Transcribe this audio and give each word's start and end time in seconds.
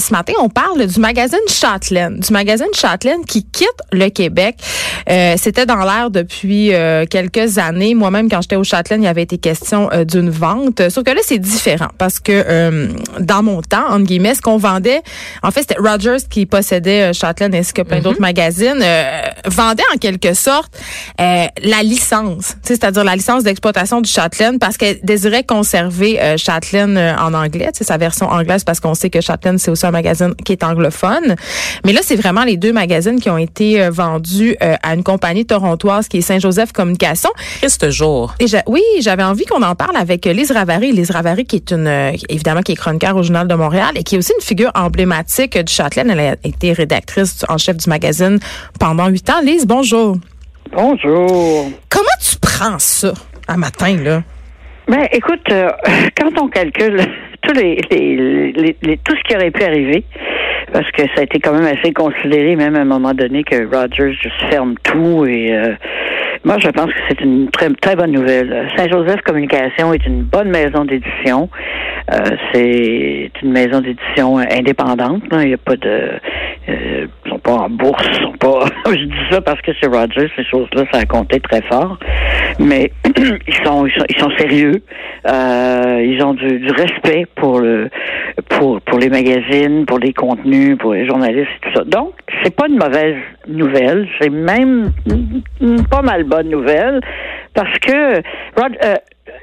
Euh, 0.00 0.06
ce 0.06 0.12
matin, 0.12 0.32
on 0.40 0.48
parle 0.48 0.86
du 0.86 1.00
magazine 1.00 1.38
Châtelaine, 1.48 2.18
du 2.20 2.32
magazine 2.32 2.66
Châtelaine 2.74 3.24
qui 3.24 3.44
quitte 3.44 3.68
le 3.92 4.08
Québec. 4.08 4.56
Euh, 5.10 5.34
C'était 5.36 5.66
dans 5.66 5.84
l'air 5.84 6.10
depuis 6.10 6.74
euh, 6.74 7.04
quelques 7.08 7.58
années. 7.58 7.94
Moi-même, 7.94 8.28
quand 8.28 8.40
j'étais 8.42 8.56
au 8.56 8.64
Châtelaine, 8.64 9.02
il 9.02 9.06
y 9.06 9.08
avait 9.08 9.22
été 9.22 9.38
question 9.38 9.90
euh, 9.92 10.04
d'une 10.04 10.30
vente. 10.30 10.88
Sauf 10.90 11.04
que 11.04 11.10
là, 11.10 11.20
c'est 11.24 11.38
différent 11.38 11.88
parce 11.98 12.18
que 12.20 12.32
euh, 12.32 12.88
dans 13.20 13.42
mon 13.42 13.62
temps, 13.62 13.88
entre 13.90 14.04
guillemets, 14.04 14.34
ce 14.34 14.40
qu'on 14.42 14.56
vendait, 14.56 15.02
en 15.42 15.50
fait, 15.50 15.60
c'était 15.60 15.76
Rogers 15.78 16.24
qui 16.28 16.46
possédait 16.46 17.12
Châtelaine 17.12 17.54
ainsi 17.54 17.72
que 17.72 17.82
plein 17.82 17.98
Mhm. 17.98 18.02
d'autres 18.04 18.20
magazines, 18.20 18.82
vendait 19.46 19.82
en 19.94 19.98
quelque 19.98 20.32
sorte 20.34 20.72
la 21.18 21.82
licence, 21.82 22.56
c'est-à-dire 22.62 23.04
la 23.04 23.14
licence 23.16 23.42
d'exploitation 23.44 24.00
du 24.00 24.10
Châtelaine 24.10 24.58
parce 24.58 24.76
qu'elle 24.76 24.98
désirait 25.02 25.44
conserver 25.44 26.18
Châtelaine 26.38 26.96
en 27.18 27.34
anglais, 27.34 27.70
sa 27.80 27.96
version 27.98 28.26
anglaise 28.30 28.64
parce 28.64 28.80
qu'on 28.80 28.94
sait 28.94 29.10
que 29.10 29.20
Châtelaine, 29.20 29.58
c'est 29.58 29.70
aussi 29.70 29.84
un 29.90 29.92
magazine 29.92 30.34
qui 30.44 30.52
est 30.52 30.64
anglophone. 30.64 31.36
Mais 31.84 31.92
là, 31.92 32.00
c'est 32.02 32.16
vraiment 32.16 32.44
les 32.44 32.56
deux 32.56 32.72
magazines 32.72 33.20
qui 33.20 33.28
ont 33.28 33.38
été 33.38 33.82
euh, 33.82 33.90
vendus 33.90 34.56
euh, 34.62 34.76
à 34.82 34.94
une 34.94 35.02
compagnie 35.02 35.44
torontoise 35.44 36.08
qui 36.08 36.18
est 36.18 36.22
Saint-Joseph 36.22 36.72
Communication. 36.72 37.30
Triste 37.58 37.90
jour. 37.90 38.34
Et 38.40 38.46
oui, 38.66 38.82
j'avais 39.00 39.22
envie 39.22 39.44
qu'on 39.44 39.62
en 39.62 39.74
parle 39.74 39.96
avec 39.96 40.26
euh, 40.26 40.32
Lise 40.32 40.52
Ravary. 40.52 40.92
Lise 40.92 41.10
Ravary, 41.10 41.44
qui 41.44 41.56
est 41.56 41.70
une, 41.70 41.86
euh, 41.86 42.12
évidemment, 42.28 42.62
qui 42.62 42.72
est 42.72 42.76
chroniqueur 42.76 43.16
au 43.16 43.22
Journal 43.22 43.48
de 43.48 43.54
Montréal 43.54 43.90
et 43.96 44.02
qui 44.02 44.14
est 44.14 44.18
aussi 44.18 44.32
une 44.38 44.44
figure 44.44 44.70
emblématique 44.74 45.58
du 45.58 45.72
Châtelaine. 45.72 46.10
Elle 46.10 46.20
a 46.20 46.36
été 46.44 46.72
rédactrice 46.72 47.44
en 47.48 47.58
chef 47.58 47.76
du 47.76 47.88
magazine 47.88 48.38
pendant 48.78 49.08
huit 49.08 49.28
ans. 49.30 49.40
Lise, 49.42 49.66
bonjour. 49.66 50.16
Bonjour. 50.72 51.70
Comment 51.88 52.08
tu 52.20 52.36
prends 52.40 52.78
ça 52.78 53.12
un 53.48 53.56
matin, 53.56 53.96
là? 53.96 54.22
Ben, 54.88 55.06
écoute, 55.12 55.40
euh, 55.50 55.70
quand 56.16 56.40
on 56.40 56.48
calcule 56.48 57.00
tous 57.42 57.54
les, 57.54 57.78
les, 57.90 58.52
les- 58.52 58.76
les- 58.82 58.96
tout 58.98 59.14
ce 59.16 59.22
qui 59.24 59.36
aurait 59.36 59.50
pu 59.50 59.62
arriver, 59.62 60.04
parce 60.72 60.90
que 60.92 61.02
ça 61.14 61.20
a 61.20 61.22
été 61.22 61.40
quand 61.40 61.52
même 61.52 61.66
assez 61.78 61.92
considéré, 61.92 62.56
même 62.56 62.76
à 62.76 62.80
un 62.80 62.84
moment 62.84 63.12
donné, 63.14 63.42
que 63.44 63.56
Rogers 63.64 64.12
juste 64.22 64.40
ferme 64.50 64.74
tout 64.84 65.26
et 65.26 65.52
euh, 65.52 65.74
moi, 66.44 66.56
je 66.58 66.68
pense 66.68 66.86
que 66.86 66.98
c'est 67.08 67.20
une 67.20 67.50
très, 67.50 67.68
très 67.82 67.94
bonne 67.96 68.12
nouvelle. 68.12 68.66
Saint-Joseph 68.74 69.20
Communication 69.26 69.92
est 69.92 70.06
une 70.06 70.22
bonne 70.22 70.48
maison 70.48 70.86
d'édition. 70.86 71.50
Euh, 72.10 72.16
c'est 72.54 73.30
une 73.42 73.52
maison 73.52 73.80
d'édition 73.82 74.38
indépendante. 74.38 75.22
là. 75.30 75.42
Il 75.42 75.48
n'y 75.48 75.54
a 75.54 75.58
pas 75.58 75.76
de... 75.76 76.12
Euh, 76.70 77.06
ils 77.26 77.30
sont 77.30 77.38
pas 77.40 77.52
en 77.52 77.68
bourse. 77.68 78.02
ils 78.10 78.22
sont 78.22 78.32
pas. 78.38 78.64
je 78.86 79.04
dis 79.04 79.12
ça 79.30 79.42
parce 79.42 79.60
que 79.60 79.72
c'est 79.78 79.86
Rogers, 79.88 80.30
ces 80.34 80.44
choses-là, 80.44 80.84
ça 80.90 81.00
a 81.00 81.04
compté 81.04 81.40
très 81.40 81.60
fort. 81.62 81.98
Mais 82.58 82.90
ils 83.18 83.54
sont, 83.62 83.84
ils 83.86 83.92
sont, 83.92 84.04
ils 84.08 84.18
sont 84.18 84.30
sérieux. 84.38 84.82
Euh, 85.26 86.02
ils 86.02 86.22
ont 86.24 86.34
du, 86.34 86.58
du 86.60 86.70
respect 86.70 87.26
pour 87.36 87.60
le, 87.60 87.90
pour, 88.48 88.80
pour 88.80 88.98
les 88.98 89.10
magazines, 89.10 89.84
pour 89.86 89.98
les 89.98 90.12
contenus, 90.12 90.78
pour 90.78 90.94
les 90.94 91.06
journalistes 91.06 91.50
tout 91.62 91.70
ça. 91.74 91.84
Donc, 91.84 92.14
c'est 92.42 92.54
pas 92.54 92.66
une 92.68 92.78
mauvaise 92.78 93.16
nouvelle. 93.46 94.08
C'est 94.20 94.30
même 94.30 94.92
une 95.60 95.86
pas 95.86 96.02
mal 96.02 96.24
bonne 96.24 96.48
nouvelle 96.48 97.00
parce 97.54 97.78
que 97.80 98.16
Rod, 98.56 98.76
euh, 98.84 98.94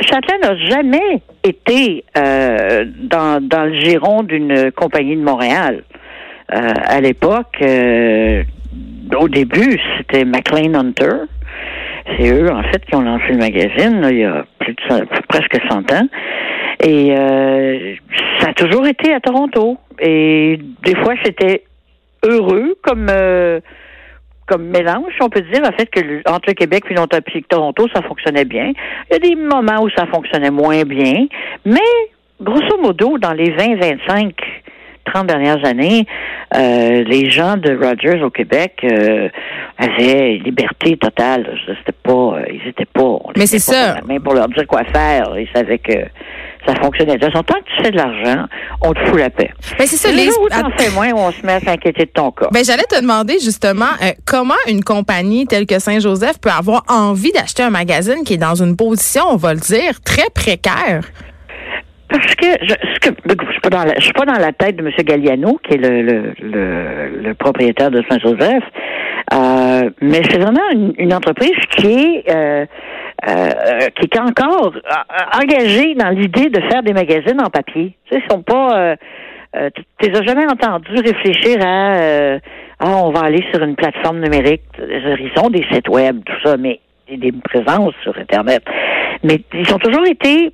Châtelain 0.00 0.38
n'a 0.42 0.56
jamais 0.56 1.22
été 1.42 2.04
euh, 2.16 2.84
dans, 3.02 3.46
dans 3.46 3.64
le 3.64 3.74
giron 3.80 4.22
d'une 4.22 4.70
compagnie 4.72 5.16
de 5.16 5.22
Montréal. 5.22 5.82
Euh, 6.52 6.72
à 6.84 7.00
l'époque, 7.00 7.56
euh, 7.62 8.42
au 9.18 9.28
début, 9.28 9.78
c'était 9.96 10.24
McLean 10.24 10.74
Hunter. 10.74 11.24
C'est 12.06 12.30
eux, 12.32 12.50
en 12.52 12.62
fait, 12.64 12.84
qui 12.84 12.94
ont 12.96 13.00
lancé 13.02 13.28
le 13.30 13.38
magazine 13.38 14.00
là, 14.00 14.10
il 14.10 14.18
y 14.18 14.24
a 14.24 14.44
plus 14.58 14.74
de 14.74 14.80
cent- 14.88 15.06
presque 15.28 15.58
100 15.70 15.90
ans. 15.92 16.06
Et 16.82 17.16
euh, 17.16 17.94
ça 18.40 18.50
a 18.50 18.52
toujours 18.52 18.86
été 18.86 19.12
à 19.14 19.20
Toronto. 19.20 19.78
Et 20.00 20.58
des 20.82 20.94
fois, 20.96 21.14
c'était 21.24 21.64
heureux 22.24 22.74
comme 22.82 23.06
euh, 23.10 23.60
comme 24.46 24.66
mélange, 24.68 25.14
on 25.22 25.30
peut 25.30 25.40
dire, 25.40 25.62
en 25.66 25.72
fait, 25.72 25.86
que 25.86 26.00
entre 26.30 26.52
Québec 26.52 26.84
puis 26.84 26.94
l'Ontario 26.94 27.22
puis 27.26 27.42
Toronto, 27.44 27.86
ça 27.94 28.02
fonctionnait 28.02 28.44
bien. 28.44 28.72
Il 29.10 29.12
y 29.12 29.16
a 29.16 29.18
des 29.18 29.34
moments 29.36 29.82
où 29.82 29.88
ça 29.96 30.04
fonctionnait 30.06 30.50
moins 30.50 30.82
bien, 30.82 31.26
mais 31.64 31.80
grosso 32.42 32.76
modo, 32.82 33.16
dans 33.16 33.32
les 33.32 33.50
20, 33.52 33.76
25, 33.76 34.34
30 35.04 35.26
dernières 35.26 35.64
années, 35.64 36.06
euh, 36.54 37.04
les 37.04 37.30
gens 37.30 37.56
de 37.56 37.72
Rogers 37.76 38.22
au 38.22 38.30
Québec 38.30 38.72
euh, 38.84 39.28
avaient 39.78 40.40
liberté 40.44 40.96
totale. 40.96 41.58
C'était 41.66 41.96
pas, 42.02 42.12
euh, 42.12 42.44
ils 42.50 42.68
étaient 42.68 42.84
pas. 42.84 43.18
les 43.34 43.40
Mais 43.40 43.46
c'est 43.46 43.58
ça. 43.58 43.96
pour 44.24 44.34
leur 44.34 44.48
dire 44.48 44.66
quoi 44.66 44.84
faire. 44.84 45.34
Ils 45.38 45.48
savaient 45.54 45.78
que 45.78 45.92
ça 46.66 46.74
fonctionnait. 46.76 47.16
De 47.16 47.18
toute 47.24 47.32
façon, 47.32 47.42
tant 47.44 47.54
que 47.58 47.64
tu 47.76 47.82
fais 47.82 47.90
de 47.90 47.96
l'argent, 47.96 48.46
on 48.82 48.92
te 48.94 48.98
fout 49.06 49.18
la 49.18 49.30
paix. 49.30 49.50
Ben, 49.78 49.86
c'est 49.86 49.96
ça, 49.96 50.10
Le 50.10 50.16
Lise. 50.16 50.34
jour 50.34 50.44
où 50.44 50.48
t'en 50.48 50.70
fais 50.78 50.90
moins, 50.90 51.10
on 51.14 51.30
se 51.30 51.44
met 51.44 51.52
à 51.54 51.60
s'inquiéter 51.60 52.04
de 52.06 52.10
ton 52.10 52.30
cas. 52.30 52.48
Ben, 52.52 52.64
j'allais 52.64 52.84
te 52.84 53.00
demander 53.00 53.38
justement 53.40 53.84
euh, 54.02 54.12
comment 54.26 54.54
une 54.68 54.82
compagnie 54.82 55.46
telle 55.46 55.66
que 55.66 55.78
Saint-Joseph 55.78 56.38
peut 56.40 56.50
avoir 56.50 56.82
envie 56.88 57.32
d'acheter 57.32 57.62
un 57.62 57.70
magazine 57.70 58.24
qui 58.24 58.34
est 58.34 58.38
dans 58.38 58.54
une 58.54 58.76
position, 58.76 59.24
on 59.30 59.36
va 59.36 59.52
le 59.54 59.60
dire, 59.60 60.00
très 60.04 60.30
précaire? 60.34 61.02
Parce 62.14 62.36
que 62.36 62.46
je, 62.62 62.74
que 63.00 63.10
je 63.28 63.50
suis 63.50 63.60
pas 63.60 63.70
dans 63.70 63.82
la, 63.82 63.94
je 63.96 64.04
suis 64.04 64.12
pas 64.12 64.24
dans 64.24 64.38
la 64.38 64.52
tête 64.52 64.76
de 64.76 64.86
M. 64.86 64.92
Galliano, 64.98 65.58
qui 65.64 65.74
est 65.74 65.78
le, 65.78 66.02
le, 66.02 66.32
le, 66.40 67.22
le 67.22 67.34
propriétaire 67.34 67.90
de 67.90 68.04
Saint-Joseph, 68.08 68.62
euh, 69.32 69.90
mais 70.00 70.20
c'est 70.30 70.38
vraiment 70.38 70.70
une, 70.72 70.94
une 70.96 71.12
entreprise 71.12 71.58
qui 71.70 71.88
est 71.88 72.30
euh, 72.30 72.66
euh, 73.28 73.88
qui 73.96 74.04
est 74.04 74.20
encore 74.20 74.74
euh, 74.76 75.42
engagée 75.42 75.96
dans 75.96 76.10
l'idée 76.10 76.50
de 76.50 76.60
faire 76.70 76.84
des 76.84 76.92
magazines 76.92 77.40
en 77.44 77.50
papier. 77.50 77.96
Tu 78.04 78.14
sais, 78.14 78.22
ils 78.24 78.32
sont 78.32 78.42
pas 78.42 78.78
euh, 78.78 78.96
euh, 79.56 79.70
tu 79.74 80.08
les 80.08 80.16
as 80.16 80.22
jamais 80.22 80.46
entendus 80.46 80.94
réfléchir 80.94 81.58
à 81.66 82.38
ah 82.78 82.96
on 83.02 83.10
va 83.10 83.22
aller 83.22 83.44
sur 83.52 83.60
une 83.60 83.74
plateforme 83.74 84.20
numérique. 84.20 84.62
Ils 84.78 85.32
ont 85.42 85.50
des 85.50 85.64
sites 85.72 85.88
web, 85.88 86.20
tout 86.24 86.48
ça, 86.48 86.56
mais 86.56 86.78
des 87.10 87.32
présences 87.32 87.94
sur 88.04 88.16
Internet. 88.16 88.62
Mais 89.24 89.40
ils 89.52 89.74
ont 89.74 89.78
toujours 89.78 90.06
été 90.06 90.52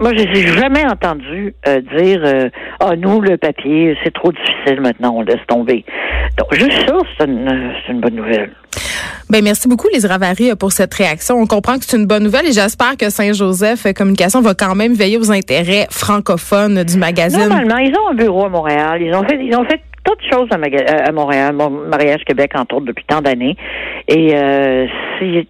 moi, 0.00 0.12
je 0.16 0.24
les 0.24 0.40
ai 0.40 0.46
jamais 0.48 0.84
entendu 0.86 1.54
euh, 1.66 1.80
dire 1.96 2.20
euh, 2.24 2.48
Ah, 2.80 2.96
nous, 2.96 3.20
le 3.20 3.36
papier, 3.36 3.96
c'est 4.04 4.12
trop 4.12 4.32
difficile 4.32 4.80
maintenant, 4.80 5.14
on 5.16 5.22
laisse 5.22 5.44
tomber. 5.48 5.84
Donc, 6.38 6.54
juste 6.54 6.86
ça, 6.86 6.94
c'est 7.18 7.26
une, 7.26 7.72
c'est 7.86 7.92
une 7.92 8.00
bonne 8.00 8.14
nouvelle. 8.16 8.50
Ben 9.28 9.42
merci 9.42 9.68
beaucoup, 9.68 9.88
Lise 9.92 10.06
Ravary, 10.06 10.54
pour 10.58 10.70
cette 10.70 10.94
réaction. 10.94 11.36
On 11.36 11.46
comprend 11.46 11.78
que 11.78 11.84
c'est 11.84 11.96
une 11.96 12.06
bonne 12.06 12.22
nouvelle 12.22 12.46
et 12.46 12.52
j'espère 12.52 12.96
que 12.96 13.10
Saint-Joseph 13.10 13.92
Communication 13.94 14.40
va 14.40 14.54
quand 14.54 14.74
même 14.74 14.94
veiller 14.94 15.18
aux 15.18 15.32
intérêts 15.32 15.86
francophones 15.90 16.84
du 16.84 16.96
magazine. 16.96 17.40
Normalement, 17.48 17.78
ils 17.78 17.92
ont 17.98 18.10
un 18.12 18.14
bureau 18.14 18.44
à 18.44 18.48
Montréal. 18.48 19.02
Ils 19.02 19.14
ont 19.14 19.24
fait, 19.24 19.38
ils 19.42 19.56
ont 19.56 19.64
fait 19.64 19.80
toutes 20.04 20.20
choses 20.30 20.48
à, 20.52 21.12
Montréal, 21.12 21.54
Mon- 21.54 21.70
Mariage 21.88 22.22
Québec, 22.24 22.52
entre 22.54 22.76
autres, 22.76 22.86
depuis 22.86 23.04
tant 23.08 23.20
d'années. 23.20 23.56
Et 24.06 24.34
euh, 24.36 24.86
c'est- 25.18 25.46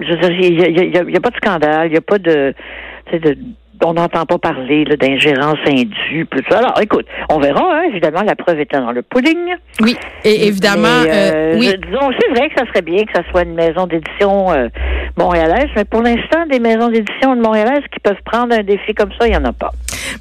je 0.00 0.32
il 0.42 1.10
n'y 1.10 1.16
a, 1.16 1.20
pas 1.20 1.30
de 1.30 1.36
scandale, 1.36 1.86
il 1.86 1.92
n'y 1.92 1.98
a 1.98 2.00
pas 2.00 2.18
de, 2.18 2.52
de 3.12 3.38
on 3.84 3.94
n'entend 3.94 4.26
pas 4.26 4.38
parler 4.38 4.84
d'ingérence 4.84 5.58
indue, 5.66 6.24
plus 6.24 6.42
ça. 6.48 6.58
Alors, 6.58 6.80
écoute, 6.80 7.06
on 7.30 7.38
verra, 7.38 7.62
hein, 7.62 7.82
évidemment, 7.88 8.22
la 8.22 8.34
preuve 8.34 8.60
étant 8.60 8.80
dans 8.80 8.92
le 8.92 9.02
pudding. 9.02 9.54
Oui, 9.80 9.96
et 10.24 10.46
évidemment, 10.46 11.02
Mais, 11.04 11.10
euh, 11.10 11.54
euh, 11.54 11.58
oui. 11.58 11.74
disons, 11.86 12.10
c'est 12.18 12.30
vrai 12.30 12.48
que 12.48 12.58
ça 12.58 12.66
serait 12.66 12.82
bien 12.82 13.04
que 13.04 13.12
ça 13.14 13.22
soit 13.30 13.42
une 13.42 13.54
maison 13.54 13.86
d'édition 13.86 14.52
euh, 14.52 14.68
montréalaise, 15.16 15.68
mais 15.76 15.84
pour 15.84 16.02
l'instant, 16.02 16.46
des 16.50 16.58
maisons 16.58 16.88
d'édition 16.88 17.36
de 17.36 17.40
montréalaises 17.40 17.84
qui 17.92 18.00
peuvent 18.00 18.22
prendre 18.24 18.54
un 18.54 18.62
défi 18.62 18.94
comme 18.94 19.10
ça, 19.18 19.26
il 19.26 19.30
n'y 19.30 19.36
en 19.36 19.44
a 19.44 19.52
pas. 19.52 19.72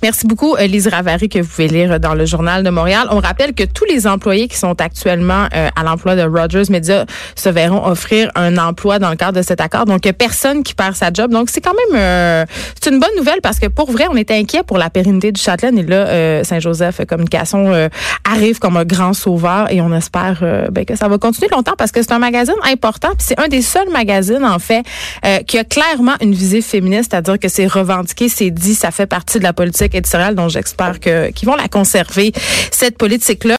Merci 0.02 0.28
beaucoup, 0.28 0.56
euh, 0.56 0.68
Lise 0.68 0.88
Ravary, 0.88 1.30
que 1.30 1.40
vous 1.40 1.48
pouvez 1.48 1.68
lire 1.68 2.00
dans 2.00 2.14
le 2.14 2.25
Journal 2.25 2.64
de 2.64 2.70
Montréal. 2.70 3.08
On 3.12 3.20
rappelle 3.20 3.54
que 3.54 3.64
tous 3.64 3.86
les 3.86 4.08
employés 4.08 4.48
qui 4.48 4.58
sont 4.58 4.80
actuellement 4.81 5.48
euh, 5.56 5.70
à 5.75 5.84
l'emploi 5.84 6.16
de 6.16 6.24
Rogers 6.24 6.70
Media 6.70 7.06
se 7.36 7.50
verront 7.50 7.86
offrir 7.86 8.30
un 8.36 8.58
emploi 8.58 9.00
dans 9.00 9.10
le 9.10 9.16
cadre 9.16 9.38
de 9.38 9.42
cet 9.42 9.62
accord. 9.62 9.86
Donc, 9.86 10.02
personne 10.14 10.64
qui 10.64 10.74
perd 10.74 10.96
sa 10.96 11.12
job. 11.12 11.31
Donc, 11.31 11.50
c'est 11.50 11.62
quand 11.62 11.74
même 11.74 12.00
euh, 12.00 12.46
c'est 12.81 12.90
une 12.90 13.00
bonne 13.00 13.16
nouvelle 13.18 13.42
parce 13.42 13.60
que 13.60 13.68
pour 13.68 13.92
vrai, 13.92 14.06
on 14.10 14.16
était 14.16 14.36
inquiet 14.36 14.64
pour 14.64 14.78
la 14.78 14.90
pérennité 14.90 15.31
du 15.31 15.42
Châtelaine. 15.42 15.78
Et 15.78 15.84
là, 15.84 16.08
euh, 16.08 16.44
Saint-Joseph 16.44 17.02
Communication 17.08 17.74
euh, 17.74 17.90
arrive 18.24 18.60
comme 18.60 18.78
un 18.78 18.86
grand 18.86 19.14
sauveur 19.14 19.72
et 19.72 19.81
on 19.81 19.94
espère 19.94 20.40
euh, 20.42 20.68
ben, 20.72 20.86
que 20.86 20.96
ça 20.96 21.08
va 21.08 21.18
continuer 21.18 21.50
longtemps 21.52 21.74
parce 21.78 21.92
que 21.92 22.02
c'est 22.02 22.12
un 22.12 22.20
magazine 22.20 22.56
important. 22.72 23.10
Puis 23.18 23.28
c'est 23.28 23.40
un 23.40 23.48
des 23.48 23.62
seuls 23.62 23.90
magazines, 23.90 24.44
en 24.44 24.60
fait, 24.60 24.84
euh, 25.25 25.40
qui 25.40 25.58
a 25.58 25.64
clairement 25.64 26.14
une 26.22 26.34
visée 26.34 26.62
féministe, 26.62 27.12
c'est-à-dire 27.12 27.40
que 27.40 27.48
c'est 27.48 27.68
revendiqué, 27.68 28.30
c'est 28.30 28.52
dit, 28.52 28.75
ça 28.75 28.92
fait 28.92 29.08
partie 29.08 29.40
de 29.40 29.44
la 29.44 29.54
politique 29.54 29.73
éditoriale 29.81 30.36
dont 30.36 30.50
j'espère 30.50 31.00
que 31.00 31.31
qu'ils 31.31 31.48
vont 31.48 31.56
la 31.56 31.68
conserver, 31.68 32.31
cette 32.72 32.98
politique-là. 32.98 33.52